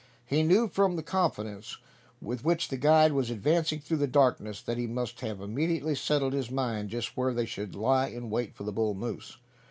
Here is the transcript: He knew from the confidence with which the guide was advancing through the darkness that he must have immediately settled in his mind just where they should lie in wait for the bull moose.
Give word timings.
He 0.25 0.41
knew 0.41 0.67
from 0.67 0.95
the 0.95 1.03
confidence 1.03 1.77
with 2.19 2.43
which 2.43 2.69
the 2.69 2.77
guide 2.77 3.11
was 3.13 3.29
advancing 3.29 3.81
through 3.81 3.97
the 3.97 4.07
darkness 4.07 4.59
that 4.59 4.79
he 4.79 4.87
must 4.87 5.19
have 5.19 5.39
immediately 5.41 5.93
settled 5.93 6.33
in 6.33 6.37
his 6.37 6.49
mind 6.49 6.89
just 6.89 7.15
where 7.15 7.35
they 7.35 7.45
should 7.45 7.75
lie 7.75 8.07
in 8.07 8.31
wait 8.31 8.55
for 8.55 8.63
the 8.63 8.71
bull 8.71 8.95
moose. 8.95 9.37